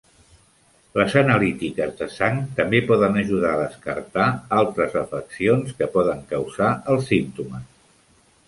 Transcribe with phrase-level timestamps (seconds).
[0.99, 4.25] Les analítiques de sang també poden ajudar a descartar
[4.63, 7.71] altres afeccions que poden causar els símptomes.